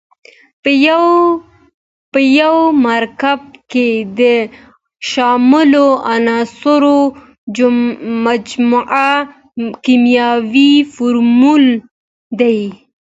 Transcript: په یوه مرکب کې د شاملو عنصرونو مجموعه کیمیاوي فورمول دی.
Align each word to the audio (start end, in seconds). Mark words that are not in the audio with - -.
په 2.11 2.19
یوه 2.39 2.63
مرکب 2.85 3.41
کې 3.71 3.89
د 4.19 4.21
شاملو 5.09 5.85
عنصرونو 6.11 7.67
مجموعه 8.25 9.11
کیمیاوي 9.83 10.71
فورمول 10.93 11.65
دی. 12.39 12.59